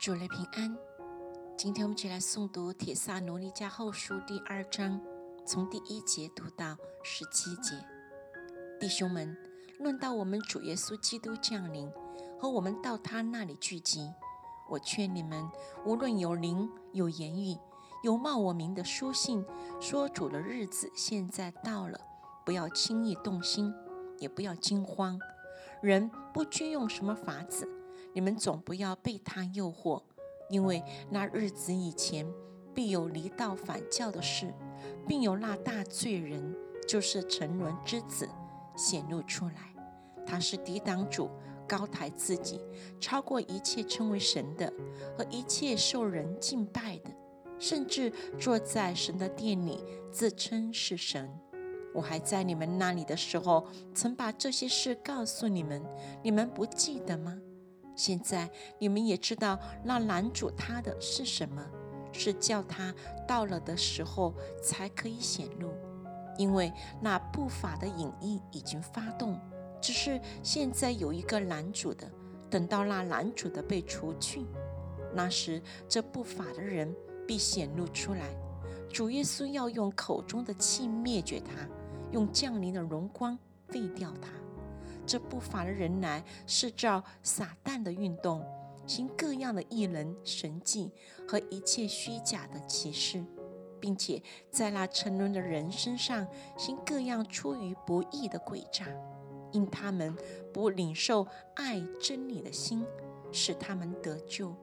[0.00, 0.74] 主内平安。
[1.58, 4.98] 今天我们一起来诵读《铁萨罗尼迦后书》第二章，
[5.44, 7.74] 从第一节读到十七节。
[8.80, 9.36] 弟兄们，
[9.78, 11.86] 论到我们主耶稣基督降临
[12.38, 14.10] 和我们到他那里聚集，
[14.70, 15.46] 我劝你们，
[15.84, 17.58] 无论有灵、有言语、
[18.02, 19.44] 有冒我名的书信，
[19.82, 22.00] 说主的日子现在到了，
[22.46, 23.70] 不要轻易动心，
[24.16, 25.20] 也不要惊慌。
[25.82, 27.68] 人不拘用什么法子。
[28.12, 30.02] 你们总不要被他诱惑，
[30.48, 32.26] 因为那日子以前
[32.74, 34.52] 必有离道反教的事，
[35.06, 36.56] 并有那大罪人，
[36.88, 38.28] 就是沉沦之子
[38.76, 39.74] 显露出来。
[40.26, 41.30] 他是抵挡主，
[41.66, 42.60] 高抬自己，
[43.00, 44.72] 超过一切称为神的
[45.16, 47.10] 和一切受人敬拜的，
[47.58, 51.30] 甚至坐在神的殿里，自称是神。
[51.92, 55.82] 我还在你们那里的时候，曾把这些事告诉你们，
[56.22, 57.36] 你们不记得吗？
[58.00, 61.62] 现在你们也知道，那拦阻他的是什么？
[62.12, 62.94] 是叫他
[63.28, 65.68] 到了的时候才可以显露，
[66.38, 69.38] 因为那不法的隐意已经发动，
[69.82, 72.10] 只是现在有一个拦阻的。
[72.48, 74.46] 等到那拦阻的被除去，
[75.14, 76.92] 那时这不法的人
[77.28, 78.24] 必显露出来。
[78.90, 81.68] 主耶稣要用口中的气灭绝他，
[82.12, 84.30] 用降临的荣光废掉他。
[85.10, 88.46] 这不法的人来是照撒旦的运动，
[88.86, 90.92] 行各样的异能、神迹
[91.26, 93.24] 和一切虚假的启示，
[93.80, 96.24] 并且在那沉沦的人身上
[96.56, 98.86] 行各样出于不义的诡诈，
[99.50, 100.16] 因他们
[100.52, 102.86] 不领受爱真理的心，
[103.32, 104.54] 使他们得救，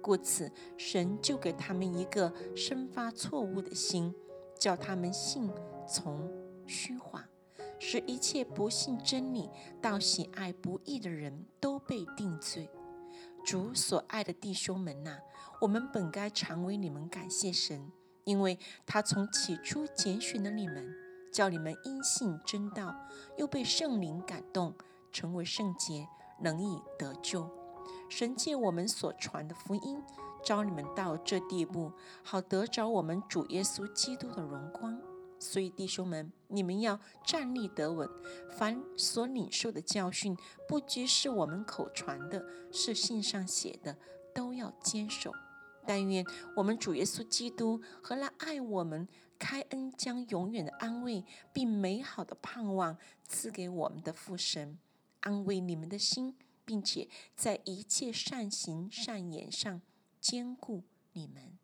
[0.00, 4.14] 故此神就给他们一个生发错误的心，
[4.56, 5.50] 叫他们信
[5.88, 6.30] 从
[6.68, 7.27] 虚谎。
[7.78, 9.48] 使一切不信真理、
[9.80, 12.68] 到喜爱不义的人都被定罪。
[13.44, 15.18] 主所爱的弟兄们呐，
[15.60, 17.90] 我们本该常为你们感谢神，
[18.24, 20.92] 因为他从起初拣选了你们，
[21.32, 22.94] 叫你们因信真道，
[23.36, 24.74] 又被圣灵感动，
[25.12, 26.08] 成为圣洁，
[26.40, 27.48] 能以得救。
[28.10, 30.02] 神借我们所传的福音，
[30.44, 35.00] 招你们到这地步，好得着我们主耶稣基督的荣光。
[35.38, 38.08] 所以，弟兄们，你们要站立得稳。
[38.50, 43.96] 凡所领受的教训，不拘是我们口传的，是信上写的，
[44.34, 45.32] 都要坚守。
[45.86, 46.24] 但愿
[46.56, 54.78] 我们主耶稣基督和那爱我们、开恩将永远的安慰并美好的盼望赐给我们的父神，
[55.20, 59.80] 安慰你们的心，并且在一切善行善言上
[60.20, 60.82] 坚固
[61.12, 61.58] 你们。